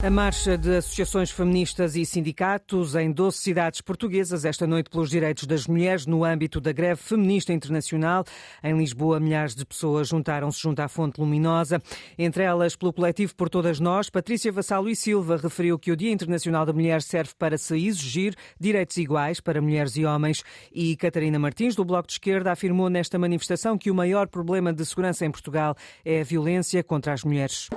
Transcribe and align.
A 0.00 0.10
marcha 0.10 0.56
de 0.56 0.76
associações 0.76 1.28
feministas 1.28 1.96
e 1.96 2.06
sindicatos 2.06 2.94
em 2.94 3.10
12 3.10 3.36
cidades 3.36 3.80
portuguesas 3.80 4.44
esta 4.44 4.64
noite 4.64 4.88
pelos 4.88 5.10
direitos 5.10 5.44
das 5.44 5.66
mulheres 5.66 6.06
no 6.06 6.24
âmbito 6.24 6.60
da 6.60 6.70
greve 6.70 7.02
feminista 7.02 7.52
internacional. 7.52 8.24
Em 8.62 8.78
Lisboa, 8.78 9.18
milhares 9.18 9.56
de 9.56 9.66
pessoas 9.66 10.06
juntaram-se 10.06 10.62
junto 10.62 10.78
à 10.78 10.86
Fonte 10.86 11.20
Luminosa, 11.20 11.82
entre 12.16 12.44
elas 12.44 12.76
pelo 12.76 12.92
coletivo 12.92 13.34
Por 13.34 13.50
Todas 13.50 13.80
Nós. 13.80 14.08
Patrícia 14.08 14.52
Vassalo 14.52 14.88
e 14.88 14.94
Silva 14.94 15.36
referiu 15.36 15.76
que 15.76 15.90
o 15.90 15.96
Dia 15.96 16.12
Internacional 16.12 16.64
da 16.64 16.72
Mulher 16.72 17.02
serve 17.02 17.32
para 17.36 17.58
se 17.58 17.76
exigir 17.76 18.36
direitos 18.58 18.96
iguais 18.98 19.40
para 19.40 19.60
mulheres 19.60 19.96
e 19.96 20.04
homens 20.04 20.44
e 20.72 20.94
Catarina 20.94 21.40
Martins, 21.40 21.74
do 21.74 21.84
Bloco 21.84 22.06
de 22.06 22.12
Esquerda, 22.12 22.52
afirmou 22.52 22.88
nesta 22.88 23.18
manifestação 23.18 23.76
que 23.76 23.90
o 23.90 23.94
maior 23.96 24.28
problema 24.28 24.72
de 24.72 24.86
segurança 24.86 25.26
em 25.26 25.30
Portugal 25.32 25.74
é 26.04 26.20
a 26.20 26.24
violência 26.24 26.84
contra 26.84 27.12
as 27.12 27.24
mulheres. 27.24 27.68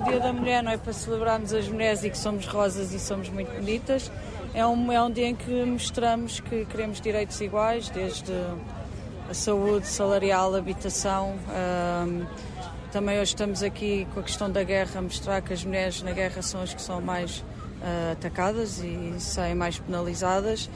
O 0.00 0.02
Dia 0.02 0.18
da 0.18 0.32
Mulher 0.32 0.62
não 0.62 0.72
é 0.72 0.78
para 0.78 0.94
celebrarmos 0.94 1.52
as 1.52 1.68
mulheres 1.68 2.02
e 2.02 2.08
que 2.08 2.16
somos 2.16 2.46
rosas 2.46 2.94
e 2.94 2.98
somos 2.98 3.28
muito 3.28 3.52
bonitas. 3.52 4.10
É 4.54 4.66
um, 4.66 4.90
é 4.90 5.02
um 5.02 5.10
dia 5.10 5.26
em 5.26 5.34
que 5.34 5.62
mostramos 5.66 6.40
que 6.40 6.64
queremos 6.64 7.02
direitos 7.02 7.38
iguais, 7.38 7.90
desde 7.90 8.32
a 9.28 9.34
saúde, 9.34 9.86
salarial, 9.86 10.54
habitação. 10.54 11.34
Um, 12.08 12.24
também 12.90 13.20
hoje 13.20 13.32
estamos 13.32 13.62
aqui 13.62 14.08
com 14.14 14.20
a 14.20 14.22
questão 14.22 14.50
da 14.50 14.64
guerra, 14.64 15.02
mostrar 15.02 15.42
que 15.42 15.52
as 15.52 15.62
mulheres 15.66 16.02
na 16.02 16.12
guerra 16.12 16.40
são 16.40 16.62
as 16.62 16.72
que 16.72 16.80
são 16.80 17.02
mais 17.02 17.40
uh, 17.82 18.12
atacadas 18.12 18.78
e 18.78 19.16
saem 19.18 19.54
mais 19.54 19.78
penalizadas. 19.78 20.70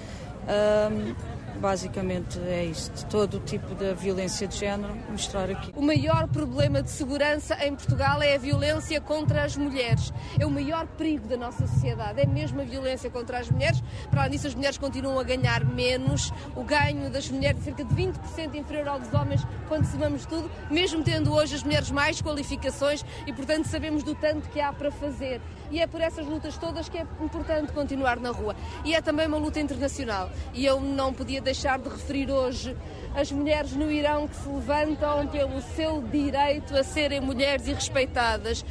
Um, 0.47 1.14
Basicamente 1.60 2.38
é 2.40 2.64
isto. 2.64 3.06
Todo 3.06 3.38
o 3.38 3.40
tipo 3.40 3.74
de 3.74 3.94
violência 3.94 4.46
de 4.46 4.56
género, 4.56 4.94
mostrar 5.08 5.50
aqui. 5.50 5.72
O 5.74 5.82
maior 5.82 6.28
problema 6.28 6.82
de 6.82 6.90
segurança 6.90 7.56
em 7.64 7.74
Portugal 7.74 8.22
é 8.22 8.34
a 8.34 8.38
violência 8.38 9.00
contra 9.00 9.44
as 9.44 9.56
mulheres. 9.56 10.12
É 10.38 10.44
o 10.44 10.50
maior 10.50 10.86
perigo 10.86 11.27
da 11.28 11.36
nossa 11.36 11.66
sociedade. 11.66 12.20
É 12.20 12.27
mesmo 12.27 12.60
a 12.60 12.64
violência 12.64 13.10
contra 13.10 13.38
as 13.38 13.50
mulheres. 13.50 13.82
Para 14.10 14.22
além 14.22 14.33
disso, 14.33 14.46
as 14.46 14.55
mulheres 14.55 14.78
continuam 14.78 15.19
a 15.19 15.22
ganhar 15.22 15.64
menos. 15.64 16.33
O 16.55 16.64
ganho 16.64 17.11
das 17.11 17.28
mulheres 17.30 17.61
é 17.61 17.64
cerca 17.64 17.84
de 17.84 17.94
20% 17.94 18.55
inferior 18.55 18.89
ao 18.89 19.00
dos 19.00 19.12
homens 19.12 19.42
quando 19.68 19.86
somamos 19.86 20.27
tudo, 20.27 20.50
mesmo 20.70 21.02
tendo 21.02 21.33
hoje 21.33 21.55
as 21.55 21.62
mulheres 21.62 21.91
mais 21.91 22.20
qualificações 22.20 23.05
e, 23.27 23.33
portanto, 23.33 23.66
sabemos 23.66 24.02
do 24.02 24.14
tanto 24.14 24.48
que 24.50 24.61
há 24.61 24.72
para 24.72 24.91
fazer. 24.91 25.41
E 25.70 25.80
é 25.80 25.86
por 25.86 26.00
essas 26.00 26.27
lutas 26.27 26.56
todas 26.58 26.89
que 26.89 26.98
é 26.98 27.06
importante 27.20 27.72
continuar 27.72 28.20
na 28.20 28.30
rua. 28.30 28.55
E 28.84 28.94
é 28.94 29.00
também 29.00 29.27
uma 29.27 29.39
luta 29.39 29.61
internacional. 29.61 30.30
E 30.52 30.64
eu 30.64 30.80
não 30.80 31.12
podia 31.12 31.41
deixar 31.45 31.78
de 31.78 31.89
referir 31.89 32.31
hoje 32.31 32.75
as 33.14 33.31
mulheres 33.31 33.73
no 33.73 33.91
Irão 33.92 34.27
que 34.27 34.34
se 34.34 34.48
levantam 34.48 35.27
pelo 35.28 35.61
seu 35.61 36.03
direito 36.03 36.75
a 36.75 36.83
serem 36.83 37.20
mulheres 37.20 37.69
e 37.69 37.73
respeitadas. 37.73 38.64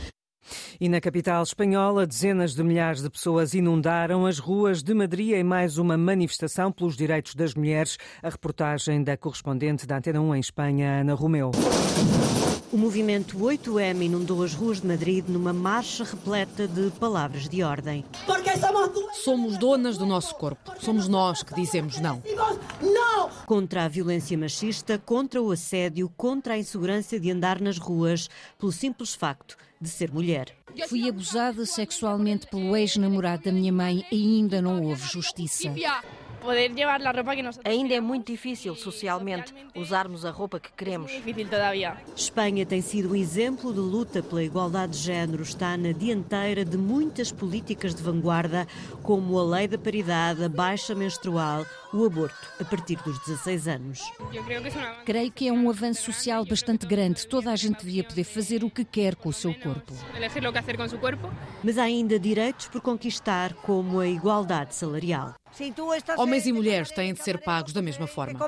E 0.80 0.90
na 0.90 1.00
capital 1.00 1.44
espanhola, 1.44 2.06
dezenas 2.06 2.54
de 2.54 2.64
milhares 2.64 3.02
de 3.02 3.10
pessoas 3.10 3.54
inundaram 3.54 4.26
as 4.26 4.40
ruas 4.40 4.84
de 4.84 4.94
Madrid 4.94 5.32
em 5.32 5.44
mais 5.44 5.78
uma 5.78 5.96
manifestação 5.96 6.72
pelos 6.72 6.98
direitos 6.98 7.36
das 7.36 7.54
mulheres. 7.54 7.98
A 8.22 8.30
reportagem 8.30 9.02
da 9.04 9.16
correspondente 9.16 9.88
da 9.88 9.98
Antena 9.98 10.20
1 10.20 10.36
em 10.36 10.40
Espanha, 10.40 11.02
Ana 11.02 11.14
Romeu. 11.14 11.52
O 12.74 12.78
movimento 12.78 13.38
8M 13.38 14.02
inundou 14.02 14.42
as 14.42 14.56
ruas 14.56 14.82
de 14.82 14.88
Madrid 14.88 15.24
numa 15.28 15.54
marcha 15.54 16.04
repleta 16.04 16.68
de 16.68 16.90
palavras 17.00 17.48
de 17.48 17.62
ordem. 17.62 18.04
Somos 19.24 19.60
donas 19.60 19.96
do 19.96 20.08
nosso 20.08 20.34
corpo. 20.36 20.74
Somos 20.80 21.08
nós 21.08 21.44
que 21.44 21.54
dizemos 21.54 22.00
não. 22.00 22.22
Contra 23.46 23.84
a 23.84 23.88
violência 23.88 24.38
machista, 24.38 24.98
contra 24.98 25.42
o 25.42 25.52
assédio, 25.52 26.10
contra 26.16 26.54
a 26.54 26.58
insegurança 26.58 27.20
de 27.20 27.30
andar 27.30 27.60
nas 27.60 27.78
ruas, 27.78 28.30
pelo 28.58 28.72
simples 28.72 29.14
facto 29.14 29.58
de 29.80 29.90
ser 29.90 30.12
mulher. 30.12 30.56
Fui 30.88 31.08
abusada 31.10 31.66
sexualmente 31.66 32.48
pelo 32.48 32.76
ex-namorado 32.76 33.44
da 33.44 33.52
minha 33.52 33.72
mãe 33.72 34.06
e 34.12 34.38
ainda 34.38 34.62
não 34.62 34.82
houve 34.82 35.08
justiça. 35.08 35.74
Ainda 37.64 37.94
é 37.94 38.02
muito 38.02 38.32
difícil 38.32 38.76
socialmente 38.76 39.54
usarmos 39.76 40.26
a 40.26 40.32
roupa 40.32 40.60
que 40.60 40.72
queremos. 40.74 41.12
Espanha 42.16 42.66
tem 42.66 42.82
sido 42.82 43.12
um 43.12 43.16
exemplo 43.16 43.74
de 43.74 43.80
luta 43.80 44.22
pela 44.22 44.44
igualdade 44.44 44.94
de 44.94 45.00
género. 45.00 45.42
Está 45.44 45.78
na 45.78 45.92
dianteira 45.94 46.66
de 46.66 46.78
muitas 46.78 47.32
políticas 47.32 47.96
de 47.96 48.04
vanguarda, 48.04 48.68
como 49.02 49.40
a 49.40 49.44
lei 49.44 49.68
da 49.68 49.78
paridade, 49.78 50.44
a 50.44 50.50
baixa 50.50 50.94
menstrual, 50.94 51.66
o 51.94 52.06
aborto 52.06 52.48
a 52.60 52.66
partir 52.66 52.98
dos 53.04 53.18
16 53.26 53.68
anos. 53.68 54.02
Creio 55.06 55.32
que 55.32 55.48
é 55.48 55.52
um 55.52 55.70
avanço 55.70 56.04
social 56.04 56.46
bastante 56.46 56.86
grande. 56.86 57.26
Toda 57.26 57.52
a 57.52 57.56
gente 57.56 57.86
devia 57.86 58.04
poder 58.04 58.24
fazer 58.24 58.64
o 58.64 58.70
que 58.70 58.84
quer 58.84 59.16
com 59.16 59.30
o 59.30 59.34
seu 59.34 59.54
corpo. 59.54 59.94
Mas 61.64 61.78
há 61.78 61.84
ainda 61.84 62.20
direitos 62.20 62.68
por 62.68 62.82
conquistar, 62.82 63.54
como 63.54 64.00
a 64.00 64.08
igualdade 64.08 64.76
salarial. 64.76 65.34
Homens 66.18 66.46
e 66.48 66.52
mulheres 66.52 66.90
têm 66.92 67.14
de 67.14 67.24
ser 67.24 67.38
pagos 67.40 67.74
da 67.74 67.82
mesma 67.82 68.08
forma. 68.08 68.40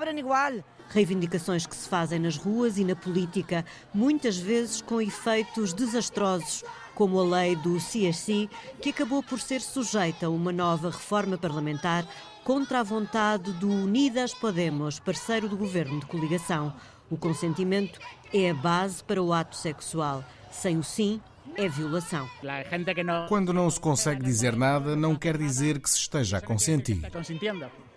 Reivindicações 0.89 1.65
que 1.65 1.75
se 1.75 1.87
fazem 1.87 2.19
nas 2.19 2.37
ruas 2.37 2.77
e 2.77 2.83
na 2.83 2.95
política, 2.95 3.65
muitas 3.93 4.37
vezes 4.37 4.81
com 4.81 5.01
efeitos 5.01 5.73
desastrosos, 5.73 6.63
como 6.93 7.19
a 7.19 7.23
lei 7.23 7.55
do 7.55 7.77
CSC, 7.77 8.49
que 8.81 8.89
acabou 8.89 9.21
por 9.21 9.39
ser 9.39 9.61
sujeita 9.61 10.27
a 10.27 10.29
uma 10.29 10.51
nova 10.51 10.89
reforma 10.89 11.37
parlamentar 11.37 12.07
contra 12.43 12.79
a 12.79 12.83
vontade 12.83 13.51
do 13.53 13.69
Unidas 13.69 14.33
Podemos, 14.33 14.99
parceiro 14.99 15.49
do 15.49 15.57
governo 15.57 15.99
de 15.99 16.05
coligação. 16.05 16.73
O 17.09 17.17
consentimento 17.17 17.99
é 18.33 18.49
a 18.49 18.53
base 18.53 19.03
para 19.03 19.21
o 19.21 19.33
ato 19.33 19.55
sexual. 19.55 20.23
Sem 20.51 20.77
o 20.77 20.83
sim, 20.83 21.21
é 21.55 21.67
violação. 21.69 22.27
Quando 23.27 23.53
não 23.53 23.69
se 23.69 23.79
consegue 23.79 24.23
dizer 24.23 24.55
nada, 24.55 24.95
não 24.95 25.15
quer 25.15 25.37
dizer 25.37 25.79
que 25.79 25.89
se 25.89 25.99
esteja 25.99 26.37
a 26.37 26.41
consentir. 26.41 27.01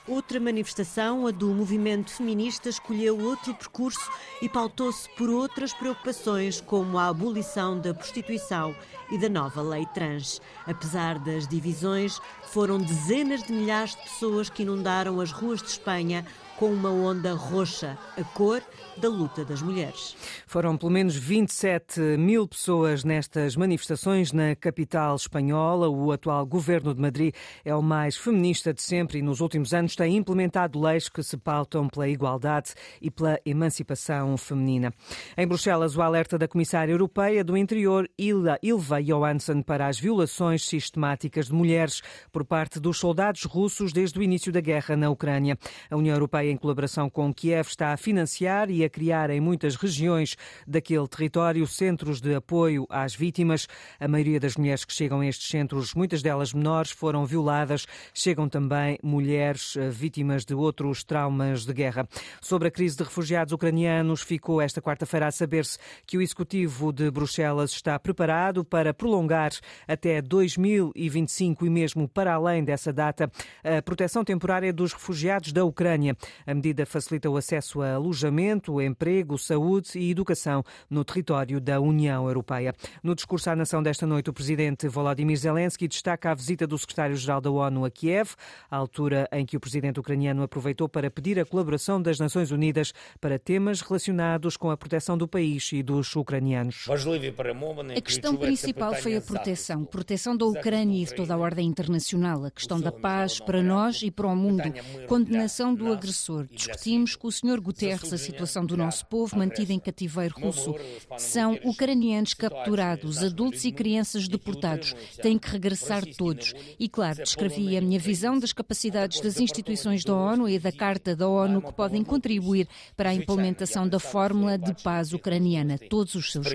Outra 0.06 0.41
manifestação, 0.41 1.26
a 1.26 1.31
do 1.31 1.48
movimento 1.48 2.10
feminista, 2.10 2.70
escolheu 2.70 3.20
outro 3.20 3.53
percurso 3.54 4.10
e 4.41 4.48
pautou-se 4.48 5.06
por 5.16 5.28
outras 5.28 5.75
preocupações, 5.75 6.62
como 6.62 6.98
a 6.98 7.08
abolição 7.08 7.78
da 7.78 7.92
prostituição 7.92 8.75
e 9.10 9.19
da 9.19 9.28
nova 9.28 9.60
lei 9.60 9.84
trans. 9.92 10.41
Apesar 10.66 11.19
das 11.19 11.47
divisões, 11.47 12.19
foram 12.47 12.78
dezenas 12.78 13.42
de 13.42 13.53
milhares 13.53 13.94
de 13.97 14.03
pessoas 14.03 14.48
que 14.48 14.62
inundaram 14.62 15.20
as 15.20 15.31
ruas 15.31 15.60
de 15.60 15.69
Espanha 15.69 16.25
com 16.58 16.66
uma 16.66 16.91
onda 16.91 17.34
roxa, 17.34 17.96
a 18.16 18.24
cor 18.24 18.60
da 18.96 19.08
luta 19.08 19.44
das 19.44 19.62
mulheres. 19.62 20.16
Foram 20.46 20.76
pelo 20.76 20.91
menos 20.91 21.14
27 21.14 22.00
mil 22.19 22.48
pessoas 22.48 23.04
nestas 23.04 23.54
manifestações 23.54 24.32
na 24.32 24.56
capital 24.56 25.14
espanhola. 25.14 25.88
O 25.88 26.10
atual 26.10 26.44
governo 26.44 26.92
de 26.92 27.00
Madrid 27.00 27.34
é 27.64 27.74
o 27.74 27.80
mais 27.80 28.16
feminista 28.16 28.74
de 28.74 28.82
sempre 28.82 29.20
e 29.20 29.22
nos 29.22 29.41
últimos 29.41 29.72
anos 29.72 29.94
tem 29.94 30.16
implementado 30.16 30.80
leis 30.80 31.08
que 31.08 31.22
se 31.22 31.36
pautam 31.36 31.88
pela 31.88 32.08
igualdade 32.08 32.75
e 33.00 33.10
pela 33.10 33.38
emancipação 33.46 34.36
feminina. 34.36 34.92
Em 35.36 35.46
Bruxelas, 35.46 35.96
o 35.96 36.02
alerta 36.02 36.36
da 36.36 36.48
Comissária 36.48 36.92
Europeia 36.92 37.44
do 37.44 37.56
Interior, 37.56 38.08
Ilva 38.19 39.00
Johansson, 39.02 39.62
para 39.62 39.86
as 39.86 39.98
violações 40.00 40.64
sistemáticas 40.64 41.46
de 41.46 41.52
mulheres 41.52 42.02
por 42.32 42.44
parte 42.44 42.80
dos 42.80 42.98
soldados 42.98 43.44
russos 43.44 43.92
desde 43.92 44.19
o 44.19 44.22
início 44.22 44.50
da 44.50 44.60
guerra 44.60 44.96
na 44.96 45.08
Ucrânia. 45.08 45.56
A 45.88 45.96
União 45.96 46.14
Europeia, 46.14 46.47
em 46.48 46.56
colaboração 46.56 47.10
com 47.10 47.32
Kiev, 47.32 47.69
está 47.69 47.92
a 47.92 47.97
financiar 47.97 48.70
e 48.70 48.84
a 48.84 48.91
criar 48.91 49.31
em 49.31 49.41
muitas 49.41 49.76
regiões 49.76 50.36
daquele 50.66 51.06
território 51.06 51.66
centros 51.66 52.20
de 52.20 52.34
apoio 52.34 52.86
às 52.88 53.14
vítimas. 53.14 53.66
A 54.00 54.09
maioria 54.09 54.41
das 54.41 54.56
mulheres 54.56 54.84
que 54.84 54.92
chegam 54.92 55.20
a 55.20 55.26
estes 55.26 55.48
centros, 55.48 55.94
muitas 55.94 56.22
delas 56.22 56.53
menores, 56.53 56.91
foram 56.91 57.26
violadas. 57.26 57.87
Chegam 58.14 58.48
também 58.48 58.98
mulheres 59.03 59.76
eh, 59.76 59.88
vítimas 59.91 60.44
de 60.44 60.54
outros 60.54 61.04
traumas 61.04 61.64
de 61.64 61.72
guerra. 61.72 62.08
Sobre 62.41 62.69
a 62.69 62.70
crise 62.70 62.97
de 62.97 63.04
refugiados 63.04 63.53
ucranianos, 63.53 64.22
ficou 64.22 64.60
esta 64.60 64.81
quarta-feira 64.81 65.26
a 65.26 65.31
saber-se 65.31 65.78
que 66.06 66.19
o 66.19 66.22
Executivo 66.22 66.92
de 66.92 67.10
Bruxelas 67.10 67.72
está 67.72 67.98
preparado 67.98 68.64
para 68.64 68.94
prolongar 68.94 69.53
até 69.87 70.20
2025 70.20 71.67
e 71.67 71.70
mesmo 71.70 72.08
para 72.08 72.34
além 72.34 72.64
dessa 72.64 72.93
data 72.93 73.31
a 73.62 73.82
proteção 73.82 74.25
temporária 74.25 74.72
dos 74.72 74.93
refugiados 74.93 75.52
da 75.52 75.64
Ucrânia. 75.64 76.17
A 76.46 76.55
medida 76.55 76.87
facilita 76.87 77.29
o 77.29 77.37
acesso 77.37 77.82
a 77.82 77.94
alojamento, 77.94 78.81
emprego, 78.81 79.37
saúde 79.37 79.99
e 79.99 80.11
educação 80.11 80.62
no 80.88 81.05
território 81.05 81.61
da 81.61 81.81
União 81.81 82.26
Europeia. 82.26 82.75
No 83.02 83.14
discurso 83.14 83.50
à 83.50 83.56
nação 83.56 83.82
desta 83.82 84.06
noite, 84.06 84.31
o 84.31 84.32
presidente 84.32 84.88
Volodymyr 84.88 85.37
Zelensky 85.37 85.88
destaca 85.88 86.31
a 86.31 86.35
visita 86.35 86.67
do 86.67 86.79
secretário-geral 86.79 87.40
da 87.40 87.50
ONU 87.50 87.85
a 87.85 87.90
Kiev, 87.90 88.35
à 88.70 88.76
altura 88.76 89.29
em 89.32 89.44
que 89.44 89.56
o 89.56 89.61
presidente 89.61 89.99
ucraniano 89.99 90.43
aproveitou 90.43 90.88
para 90.88 91.11
pedir 91.11 91.40
a 91.40 91.44
colaboração 91.44 92.00
das 92.00 92.19
Nações 92.19 92.50
Unidas 92.50 92.93
para 93.20 93.38
temas 93.38 93.81
relacionados 93.81 94.56
com 94.56 94.70
a 94.70 94.76
proteção 94.76 95.19
do 95.19 95.26
país 95.26 95.73
e 95.73 95.82
dos 95.82 96.14
ucranianos. 96.14 96.87
A 96.88 98.00
questão 98.00 98.37
principal 98.37 98.94
foi 98.94 99.17
a 99.17 99.20
proteção, 99.20 99.84
proteção. 99.84 100.29
Da 100.37 100.44
Ucrânia 100.44 101.02
e 101.02 101.05
de 101.05 101.14
toda 101.14 101.34
a 101.34 101.38
ordem 101.38 101.67
internacional, 101.67 102.44
a 102.44 102.50
questão 102.50 102.81
da 102.81 102.93
paz 102.93 103.41
para 103.41 103.62
nós 103.62 104.02
e 104.02 104.11
para 104.11 104.26
o 104.26 104.37
mundo, 104.37 104.62
condenação 105.06 105.75
do 105.75 105.91
agressor 105.91 106.27
Discutimos 106.50 107.16
com 107.16 107.28
o 107.28 107.32
Sr. 107.32 107.60
Guterres 107.60 108.12
a 108.12 108.19
situação 108.19 108.64
do 108.64 108.76
nosso 108.76 109.06
povo 109.06 109.36
mantido 109.36 109.72
em 109.72 109.78
cativeiro 109.78 110.34
russo. 110.38 110.75
São 111.16 111.58
ucranianos 111.64 112.34
capturados, 112.34 113.22
adultos 113.22 113.64
e 113.64 113.72
crianças 113.72 114.28
deportados. 114.28 114.94
Têm 115.22 115.38
que 115.38 115.48
regressar 115.48 116.04
todos. 116.16 116.54
E, 116.78 116.88
claro, 116.88 117.16
descrevi 117.16 117.76
a 117.76 117.80
minha 117.80 117.98
visão 117.98 118.38
das 118.38 118.52
capacidades 118.52 119.20
das 119.20 119.40
instituições 119.40 120.04
da 120.04 120.14
ONU 120.14 120.48
e 120.48 120.58
da 120.58 120.72
Carta 120.72 121.16
da 121.16 121.28
ONU 121.28 121.62
que 121.62 121.72
podem 121.72 122.04
contribuir 122.04 122.69
para 122.96 123.10
a 123.10 123.14
implementação 123.14 123.88
da 123.88 123.98
fórmula 123.98 124.58
de 124.58 124.74
paz 124.82 125.12
ucraniana, 125.12 125.78
todos 125.78 126.14
os 126.14 126.31
seus 126.31 126.46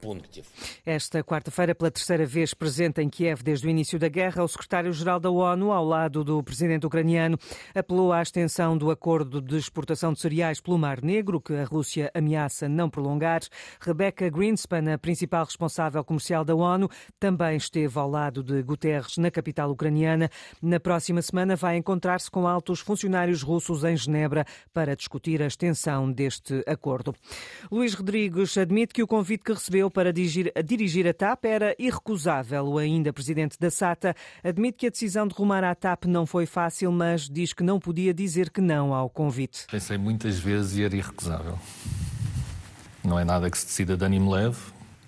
pontos. 0.00 0.42
Esta 0.84 1.22
quarta-feira, 1.22 1.74
pela 1.74 1.90
terceira 1.90 2.26
vez 2.26 2.54
presente 2.54 3.00
em 3.00 3.08
Kiev 3.08 3.42
desde 3.42 3.66
o 3.66 3.70
início 3.70 3.98
da 3.98 4.08
guerra, 4.08 4.44
o 4.44 4.48
secretário-geral 4.48 5.18
da 5.18 5.30
ONU, 5.30 5.72
ao 5.72 5.84
lado 5.84 6.22
do 6.22 6.42
presidente 6.42 6.57
ucraniano, 6.84 7.38
apelou 7.74 8.12
à 8.12 8.22
extensão 8.22 8.76
do 8.76 8.90
acordo 8.90 9.40
de 9.40 9.56
exportação 9.56 10.12
de 10.12 10.20
cereais 10.20 10.60
pelo 10.60 10.78
Mar 10.78 11.02
Negro, 11.02 11.40
que 11.40 11.54
a 11.54 11.64
Rússia 11.64 12.10
ameaça 12.14 12.68
não 12.68 12.90
prolongar. 12.90 13.40
Rebecca 13.80 14.28
Greenspan, 14.28 14.92
a 14.92 14.98
principal 14.98 15.44
responsável 15.44 16.02
comercial 16.04 16.44
da 16.44 16.54
ONU, 16.54 16.88
também 17.18 17.56
esteve 17.56 17.98
ao 17.98 18.08
lado 18.08 18.42
de 18.42 18.62
Guterres 18.62 19.16
na 19.18 19.30
capital 19.30 19.70
ucraniana. 19.70 20.30
Na 20.62 20.80
próxima 20.80 21.22
semana 21.22 21.56
vai 21.56 21.76
encontrar-se 21.76 22.30
com 22.30 22.46
altos 22.46 22.80
funcionários 22.80 23.42
russos 23.42 23.84
em 23.84 23.96
Genebra 23.96 24.44
para 24.72 24.96
discutir 24.96 25.42
a 25.42 25.46
extensão 25.46 26.10
deste 26.10 26.62
acordo. 26.66 27.14
Luís 27.70 27.94
Rodrigues 27.94 28.56
admite 28.56 28.94
que 28.94 29.02
o 29.02 29.06
convite 29.06 29.44
que 29.44 29.52
recebeu 29.52 29.90
para 29.90 30.12
dirigir, 30.12 30.52
dirigir 30.64 31.06
a 31.06 31.14
TAP 31.14 31.44
era 31.44 31.74
irrecusável. 31.78 32.66
O 32.66 32.78
ainda 32.78 33.12
presidente 33.12 33.58
da 33.58 33.70
SATA 33.70 34.14
admite 34.42 34.78
que 34.78 34.86
a 34.86 34.90
decisão 34.90 35.26
de 35.26 35.34
rumar 35.34 35.64
à 35.64 35.74
TAP 35.74 36.04
não 36.06 36.26
foi 36.26 36.46
fácil, 36.48 36.90
mas 36.90 37.28
diz 37.28 37.52
que 37.52 37.62
não 37.62 37.78
podia 37.78 38.12
dizer 38.12 38.50
que 38.50 38.60
não 38.60 38.92
ao 38.92 39.08
convite. 39.08 39.66
Pensei 39.70 39.96
muitas 39.96 40.38
vezes 40.38 40.76
e 40.76 40.82
era 40.82 40.96
irrecusável. 40.96 41.58
Não 43.04 43.18
é 43.18 43.24
nada 43.24 43.50
que 43.50 43.56
se 43.56 43.66
decida 43.66 43.96
de 43.96 44.04
ânimo 44.04 44.30
leve, 44.30 44.58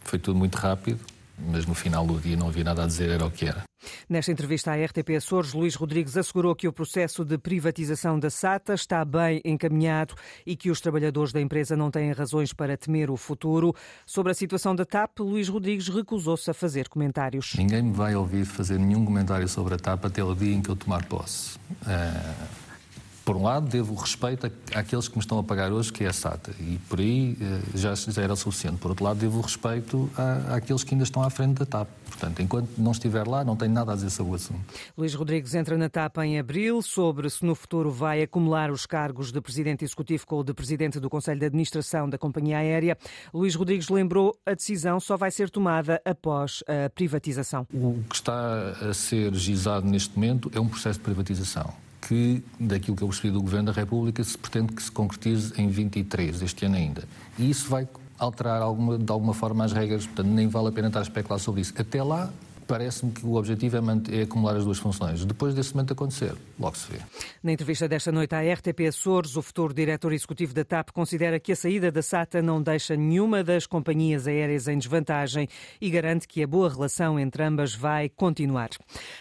foi 0.04 0.18
tudo 0.18 0.38
muito 0.38 0.56
rápido, 0.56 1.00
mas 1.48 1.66
no 1.66 1.74
final 1.74 2.06
do 2.06 2.18
dia 2.18 2.36
não 2.36 2.48
havia 2.48 2.64
nada 2.64 2.84
a 2.84 2.86
dizer, 2.86 3.10
era 3.10 3.24
o 3.24 3.30
que 3.30 3.46
era. 3.46 3.64
Nesta 4.08 4.30
entrevista 4.30 4.72
à 4.72 4.84
RTP 4.84 5.16
Açores, 5.16 5.52
Luís 5.54 5.74
Rodrigues 5.74 6.16
assegurou 6.16 6.54
que 6.54 6.68
o 6.68 6.72
processo 6.72 7.24
de 7.24 7.38
privatização 7.38 8.18
da 8.18 8.28
SATA 8.28 8.74
está 8.74 9.04
bem 9.04 9.40
encaminhado 9.44 10.14
e 10.46 10.54
que 10.54 10.70
os 10.70 10.80
trabalhadores 10.80 11.32
da 11.32 11.40
empresa 11.40 11.76
não 11.76 11.90
têm 11.90 12.12
razões 12.12 12.52
para 12.52 12.76
temer 12.76 13.10
o 13.10 13.16
futuro. 13.16 13.74
Sobre 14.04 14.32
a 14.32 14.34
situação 14.34 14.74
da 14.74 14.84
TAP, 14.84 15.20
Luís 15.20 15.48
Rodrigues 15.48 15.88
recusou-se 15.88 16.50
a 16.50 16.54
fazer 16.54 16.88
comentários. 16.88 17.54
Ninguém 17.56 17.82
me 17.82 17.92
vai 17.92 18.14
ouvir 18.14 18.44
fazer 18.44 18.78
nenhum 18.78 19.04
comentário 19.04 19.48
sobre 19.48 19.74
a 19.74 19.78
TAP 19.78 20.04
até 20.04 20.22
o 20.22 20.34
dia 20.34 20.54
em 20.54 20.60
que 20.60 20.68
eu 20.68 20.76
tomar 20.76 21.04
posse. 21.06 21.58
Uh 21.82 22.69
por 23.30 23.36
um 23.36 23.44
lado, 23.44 23.68
devo 23.68 23.94
respeito 23.94 24.50
àqueles 24.74 25.06
que 25.06 25.14
me 25.14 25.20
estão 25.20 25.38
a 25.38 25.44
pagar 25.44 25.70
hoje, 25.70 25.92
que 25.92 26.02
é 26.02 26.08
a 26.08 26.12
SATA, 26.12 26.50
e 26.58 26.80
por 26.88 26.98
aí 26.98 27.38
eh, 27.40 27.60
já, 27.76 27.94
já 27.94 28.22
era 28.22 28.34
suficiente. 28.34 28.78
Por 28.78 28.88
outro 28.88 29.04
lado, 29.04 29.20
devo 29.20 29.40
respeito 29.40 30.10
à, 30.18 30.56
àqueles 30.56 30.82
que 30.82 30.94
ainda 30.94 31.04
estão 31.04 31.22
à 31.22 31.30
frente 31.30 31.58
da 31.58 31.64
TAP. 31.64 31.86
Portanto, 32.06 32.42
enquanto 32.42 32.70
não 32.76 32.90
estiver 32.90 33.28
lá, 33.28 33.44
não 33.44 33.54
tenho 33.54 33.70
nada 33.70 33.92
a 33.92 33.94
dizer 33.94 34.10
sobre 34.10 34.32
o 34.32 34.34
assunto. 34.34 34.58
Luís 34.98 35.14
Rodrigues 35.14 35.54
entra 35.54 35.78
na 35.78 35.88
TAP 35.88 36.18
em 36.24 36.40
abril, 36.40 36.82
sobre 36.82 37.30
se 37.30 37.44
no 37.44 37.54
futuro 37.54 37.88
vai 37.88 38.20
acumular 38.20 38.68
os 38.72 38.84
cargos 38.84 39.30
de 39.30 39.40
Presidente 39.40 39.84
Executivo 39.84 40.26
com 40.26 40.40
o 40.40 40.42
de 40.42 40.52
Presidente 40.52 40.98
do 40.98 41.08
Conselho 41.08 41.38
de 41.38 41.46
Administração 41.46 42.10
da 42.10 42.18
Companhia 42.18 42.58
Aérea. 42.58 42.98
Luís 43.32 43.54
Rodrigues 43.54 43.90
lembrou 43.90 44.36
a 44.44 44.54
decisão 44.54 44.98
só 44.98 45.16
vai 45.16 45.30
ser 45.30 45.50
tomada 45.50 46.02
após 46.04 46.64
a 46.66 46.90
privatização. 46.90 47.64
O 47.72 48.02
que 48.08 48.16
está 48.16 48.70
a 48.90 48.92
ser 48.92 49.32
gizado 49.36 49.86
neste 49.86 50.16
momento 50.16 50.50
é 50.52 50.58
um 50.58 50.66
processo 50.66 50.98
de 50.98 51.04
privatização 51.04 51.72
que, 52.10 52.42
daquilo 52.58 52.96
que 52.96 53.04
eu 53.04 53.08
percebi 53.08 53.30
do 53.30 53.40
Governo 53.40 53.66
da 53.66 53.72
República, 53.72 54.24
se 54.24 54.36
pretende 54.36 54.72
que 54.72 54.82
se 54.82 54.90
concretize 54.90 55.52
em 55.56 55.68
23, 55.68 56.42
este 56.42 56.66
ano 56.66 56.74
ainda. 56.74 57.04
E 57.38 57.48
isso 57.48 57.70
vai 57.70 57.86
alterar 58.18 58.60
alguma, 58.60 58.98
de 58.98 59.12
alguma 59.12 59.32
forma 59.32 59.64
as 59.64 59.72
regras, 59.72 60.06
portanto 60.06 60.26
nem 60.26 60.48
vale 60.48 60.66
a 60.66 60.72
pena 60.72 60.88
estar 60.88 60.98
a 60.98 61.02
especular 61.02 61.38
sobre 61.38 61.60
isso. 61.60 61.72
Até 61.78 62.02
lá, 62.02 62.28
parece-me 62.70 63.10
que 63.10 63.26
o 63.26 63.34
objetivo 63.34 63.78
é, 63.78 63.80
manter, 63.80 64.20
é, 64.20 64.22
acumular 64.22 64.56
as 64.56 64.64
duas 64.64 64.78
funções. 64.78 65.24
Depois 65.24 65.52
desse 65.52 65.74
momento 65.74 65.92
acontecer, 65.92 66.32
logo 66.56 66.76
se 66.76 66.92
vê. 66.92 66.98
Na 67.42 67.50
entrevista 67.50 67.88
desta 67.88 68.12
noite 68.12 68.32
à 68.32 68.40
RTP 68.40 68.86
Açores, 68.88 69.36
o 69.36 69.42
futuro 69.42 69.74
diretor 69.74 70.12
executivo 70.12 70.54
da 70.54 70.64
TAP 70.64 70.90
considera 70.92 71.40
que 71.40 71.50
a 71.50 71.56
saída 71.56 71.90
da 71.90 72.00
SATA 72.00 72.40
não 72.40 72.62
deixa 72.62 72.94
nenhuma 72.94 73.42
das 73.42 73.66
companhias 73.66 74.28
aéreas 74.28 74.68
em 74.68 74.78
desvantagem 74.78 75.48
e 75.80 75.90
garante 75.90 76.28
que 76.28 76.44
a 76.44 76.46
boa 76.46 76.68
relação 76.68 77.18
entre 77.18 77.42
ambas 77.42 77.74
vai 77.74 78.08
continuar. 78.08 78.68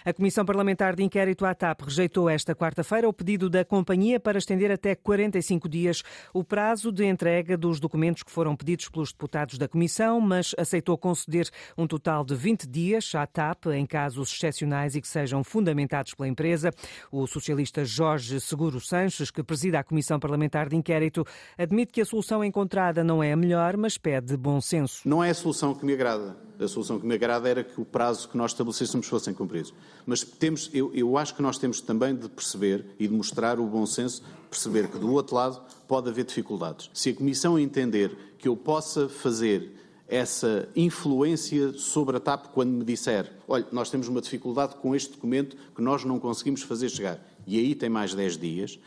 A 0.05 0.13
Comissão 0.13 0.45
Parlamentar 0.45 0.95
de 0.95 1.01
Inquérito 1.01 1.43
à 1.43 1.55
TAP 1.55 1.81
rejeitou 1.81 2.29
esta 2.29 2.53
quarta-feira 2.53 3.09
o 3.09 3.13
pedido 3.13 3.49
da 3.49 3.65
companhia 3.65 4.19
para 4.19 4.37
estender 4.37 4.71
até 4.71 4.93
45 4.93 5.67
dias 5.67 6.03
o 6.35 6.43
prazo 6.43 6.91
de 6.91 7.03
entrega 7.03 7.57
dos 7.57 7.79
documentos 7.79 8.21
que 8.21 8.31
foram 8.31 8.55
pedidos 8.55 8.89
pelos 8.89 9.11
deputados 9.11 9.57
da 9.57 9.67
Comissão, 9.67 10.21
mas 10.21 10.53
aceitou 10.55 10.95
conceder 10.99 11.49
um 11.75 11.87
total 11.87 12.23
de 12.23 12.35
20 12.35 12.67
dias 12.67 13.15
à 13.15 13.25
TAP 13.25 13.38
TAP 13.39 13.67
em 13.67 13.85
casos 13.85 14.33
excepcionais 14.33 14.95
e 14.95 15.01
que 15.01 15.07
sejam 15.07 15.45
fundamentados 15.45 16.13
pela 16.13 16.27
empresa. 16.27 16.71
O 17.09 17.25
socialista 17.25 17.85
Jorge 17.85 18.37
Seguro 18.41 18.81
Sanches, 18.81 19.31
que 19.31 19.41
presida 19.41 19.79
a 19.79 19.83
Comissão 19.83 20.19
Parlamentar 20.19 20.67
de 20.67 20.75
Inquérito, 20.75 21.25
admite 21.57 21.93
que 21.93 22.01
a 22.01 22.05
solução 22.05 22.43
encontrada 22.43 23.01
não 23.01 23.23
é 23.23 23.31
a 23.31 23.37
melhor, 23.37 23.77
mas 23.77 23.97
pede 23.97 24.35
bom 24.35 24.59
senso. 24.59 25.07
Não 25.07 25.23
é 25.23 25.29
a 25.29 25.33
solução 25.33 25.73
que 25.73 25.85
me 25.85 25.93
agrada. 25.93 26.35
A 26.59 26.67
solução 26.67 26.99
que 26.99 27.07
me 27.07 27.15
agrada 27.15 27.47
era 27.47 27.63
que 27.63 27.79
o 27.79 27.85
prazo 27.85 28.27
que 28.27 28.35
nós 28.35 28.51
estabelecêssemos 28.51 29.07
fossem 29.07 29.33
cumpridos. 29.33 29.73
Mas 30.05 30.21
temos, 30.21 30.69
eu, 30.73 30.91
eu 30.93 31.17
acho 31.17 31.33
que 31.33 31.41
nós 31.41 31.57
temos 31.57 31.79
também 31.79 32.13
de 32.13 32.27
perceber 32.27 32.85
e 32.99 33.07
de 33.07 33.13
mostrar 33.13 33.57
o 33.57 33.65
bom 33.65 33.85
senso, 33.85 34.21
perceber 34.49 34.89
que 34.89 34.97
do 34.97 35.13
outro 35.13 35.35
lado 35.35 35.61
pode 35.87 36.09
haver 36.09 36.25
dificuldades. 36.25 36.89
Se 36.93 37.11
a 37.11 37.15
Comissão 37.15 37.57
entender 37.57 38.35
que 38.37 38.49
eu 38.49 38.57
possa 38.57 39.07
fazer 39.07 39.71
essa 40.09 40.67
influência 40.75 41.73
sobre 41.73 42.17
a 42.17 42.19
TAP 42.19 42.47
quando 42.47 42.71
me 42.71 42.83
disser: 42.83 43.31
olha, 43.47 43.65
nós 43.71 43.89
temos 43.89 44.07
uma 44.07 44.19
dificuldade 44.19 44.75
com 44.75 44.95
este 44.95 45.13
documento 45.13 45.55
que 45.75 45.81
nós 45.81 46.03
não 46.03 46.19
conseguimos 46.19 46.63
fazer 46.63 46.89
chegar, 46.89 47.23
e 47.45 47.57
aí 47.57 47.75
tem 47.75 47.89
mais 47.89 48.13
10 48.13 48.37
dias. 48.37 48.79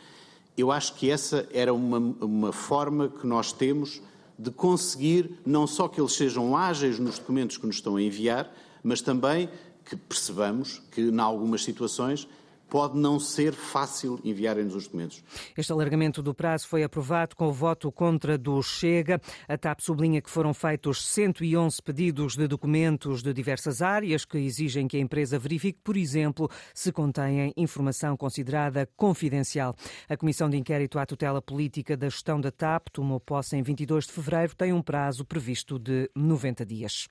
Eu 0.55 0.71
acho 0.71 0.93
que 0.95 1.09
essa 1.09 1.47
era 1.51 1.73
uma, 1.73 1.97
uma 1.97 2.51
forma 2.51 3.07
que 3.09 3.25
nós 3.25 3.51
temos 3.51 4.01
de 4.37 4.51
conseguir 4.51 5.39
não 5.45 5.65
só 5.65 5.87
que 5.87 5.99
eles 5.99 6.13
sejam 6.13 6.55
ágeis 6.55 6.99
nos 6.99 7.17
documentos 7.17 7.57
que 7.57 7.65
nos 7.65 7.77
estão 7.77 7.95
a 7.95 8.01
enviar, 8.01 8.53
mas 8.83 9.01
também 9.01 9.49
que 9.85 9.95
percebamos 9.95 10.81
que, 10.91 11.01
em 11.01 11.19
algumas 11.19 11.63
situações, 11.63 12.27
pode 12.73 12.97
não 12.97 13.19
ser 13.19 13.53
fácil 13.53 14.19
enviarem-nos 14.23 14.73
os 14.73 14.85
documentos. 14.85 15.23
Este 15.55 15.71
alargamento 15.71 16.23
do 16.23 16.33
prazo 16.33 16.67
foi 16.67 16.81
aprovado 16.81 17.35
com 17.35 17.45
o 17.45 17.53
voto 17.53 17.91
contra 17.91 18.35
do 18.35 18.59
Chega. 18.63 19.21
A 19.47 19.55
TAP 19.55 19.79
sublinha 19.79 20.19
que 20.19 20.29
foram 20.29 20.55
feitos 20.55 21.05
111 21.05 21.79
pedidos 21.83 22.35
de 22.35 22.47
documentos 22.47 23.21
de 23.21 23.31
diversas 23.31 23.83
áreas 23.83 24.25
que 24.25 24.39
exigem 24.39 24.87
que 24.87 24.97
a 24.97 24.99
empresa 24.99 25.37
verifique, 25.37 25.77
por 25.83 25.95
exemplo, 25.95 26.49
se 26.73 26.91
contêm 26.91 27.53
informação 27.55 28.17
considerada 28.17 28.89
confidencial. 28.97 29.75
A 30.09 30.17
Comissão 30.17 30.49
de 30.49 30.57
Inquérito 30.57 30.97
à 30.97 31.05
Tutela 31.05 31.43
Política 31.43 31.95
da 31.95 32.09
Gestão 32.09 32.41
da 32.41 32.49
TAP 32.49 32.87
tomou 32.91 33.19
posse 33.19 33.55
em 33.55 33.61
22 33.61 34.07
de 34.07 34.13
fevereiro, 34.13 34.55
tem 34.55 34.73
um 34.73 34.81
prazo 34.81 35.23
previsto 35.23 35.77
de 35.77 36.09
90 36.15 36.65
dias. 36.65 37.07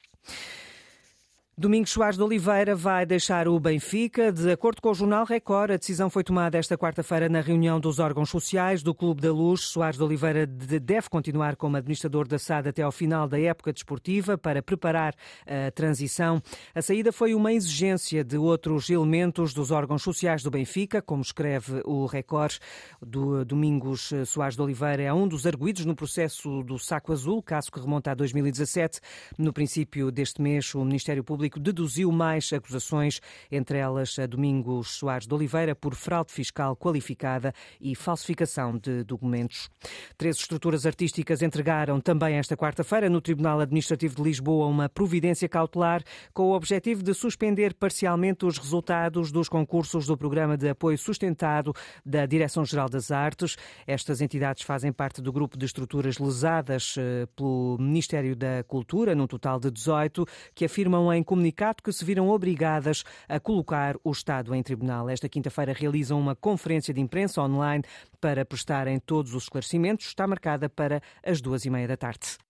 Domingos 1.56 1.90
Soares 1.90 2.16
de 2.16 2.23
Oliveira 2.23 2.75
vai 2.75 3.04
deixar 3.04 3.47
o 3.47 3.61
Benfica. 3.61 4.32
De 4.32 4.50
acordo 4.50 4.80
com 4.80 4.88
o 4.88 4.94
jornal 4.94 5.26
Record, 5.26 5.73
a 5.73 5.76
decisão 5.76 6.09
foi 6.09 6.25
tomada 6.25 6.56
esta 6.56 6.78
quarta-feira 6.78 7.28
na 7.28 7.42
reunião 7.42 7.78
dos 7.78 7.99
órgãos 7.99 8.30
sociais 8.30 8.82
do 8.82 8.94
Clube 8.94 9.21
da 9.21 9.30
Luz. 9.30 9.61
Soares 9.61 9.99
de 9.99 10.02
Oliveira 10.02 10.47
deve 10.47 11.11
continuar 11.11 11.56
como 11.56 11.76
administrador 11.76 12.26
da 12.26 12.38
SAD 12.38 12.71
até 12.71 12.80
ao 12.80 12.90
final 12.90 13.28
da 13.28 13.38
época 13.38 13.71
desportiva 13.71 14.38
para 14.38 14.62
preparar 14.62 15.14
a 15.47 15.71
transição. 15.71 16.42
A 16.75 16.80
saída 16.80 17.12
foi 17.12 17.35
uma 17.35 17.52
exigência 17.52 18.25
de 18.25 18.38
outros 18.38 18.88
elementos 18.88 19.52
dos 19.52 19.71
órgãos 19.71 20.02
sociais 20.02 20.42
do 20.42 20.50
Benfica, 20.50 21.02
como 21.02 21.21
escreve 21.21 21.82
o 21.85 22.06
Record. 22.06 22.56
Do 22.99 23.44
Domingos 23.44 24.11
Soares 24.25 24.56
de 24.56 24.62
Oliveira 24.62 25.02
é 25.02 25.12
um 25.12 25.28
dos 25.28 25.47
arguídos 25.47 25.85
no 25.85 25.94
processo 25.94 26.62
do 26.62 26.78
Saco 26.78 27.12
Azul, 27.12 27.42
caso 27.42 27.71
que 27.71 27.78
remonta 27.78 28.12
a 28.12 28.14
2017. 28.14 29.00
No 29.37 29.52
princípio 29.52 30.11
deste 30.11 30.40
mês, 30.40 30.75
o 30.75 30.82
Ministério 30.82 31.23
Público 31.23 31.42
Público 31.43 31.59
deduziu 31.59 32.13
mais 32.13 32.53
acusações, 32.53 33.21
entre 33.51 33.77
elas 33.77 34.17
a 34.17 34.27
Domingos 34.27 34.93
Soares 34.93 35.27
de 35.27 35.35
Oliveira 35.35 35.75
por 35.75 35.97
fraude 35.97 36.31
fiscal 36.31 36.77
qualificada 36.77 37.53
e 37.81 37.97
falsificação 37.97 38.79
de 38.79 39.03
documentos. 39.03 39.69
Três 40.17 40.37
estruturas 40.37 40.87
artísticas 40.87 41.43
entregaram 41.43 42.01
também 42.01 42.37
esta 42.37 42.57
quarta-feira 42.57 43.11
no 43.11 43.21
Tribunal 43.21 43.59
Administrativo 43.59 44.15
de 44.15 44.23
Lisboa 44.23 44.69
uma 44.69 44.89
providência 44.89 45.49
cautelar 45.49 46.05
com 46.33 46.45
o 46.45 46.55
objetivo 46.55 47.03
de 47.03 47.13
suspender 47.13 47.75
parcialmente 47.75 48.47
os 48.47 48.57
resultados 48.57 49.33
dos 49.33 49.49
concursos 49.49 50.07
do 50.07 50.17
Programa 50.17 50.57
de 50.57 50.69
Apoio 50.69 50.97
Sustentado 50.97 51.75
da 52.07 52.25
Direção-Geral 52.25 52.89
das 52.89 53.11
Artes. 53.11 53.57
Estas 53.85 54.21
entidades 54.21 54.63
fazem 54.63 54.93
parte 54.93 55.21
do 55.21 55.33
grupo 55.33 55.59
de 55.59 55.67
estruturas 55.67 56.19
lesadas 56.19 56.95
eh, 56.97 57.27
pelo 57.35 57.79
Ministério 57.81 58.37
da 58.37 58.63
Cultura, 58.63 59.13
num 59.13 59.27
total 59.27 59.59
de 59.59 59.73
18, 59.73 60.25
que 60.55 60.65
afirmam 60.65 61.13
em 61.13 61.23
comunicado 61.33 61.83
que 61.83 61.91
se 61.91 62.05
viram 62.05 62.29
obrigadas 62.29 63.05
a 63.27 63.41
colocar 63.41 63.97
o 64.05 64.11
Estado 64.11 64.55
em 64.55 64.62
tribunal. 64.62 65.09
Esta 65.09 65.31
quinta-feira 65.31 65.73
realizam 65.73 66.21
uma 66.21 66.37
conferência 66.37 66.93
de 66.93 67.01
imprensa 67.01 67.41
online 67.41 67.83
para 68.21 68.45
prestarem 68.45 68.99
todos 68.99 69.33
os 69.33 69.45
esclarecimentos. 69.45 70.09
Está 70.09 70.27
marcada 70.27 70.69
para 70.69 71.01
as 71.25 71.41
duas 71.41 71.65
e 71.65 71.71
meia 71.71 71.89
da 71.89 71.97
tarde. 71.97 72.37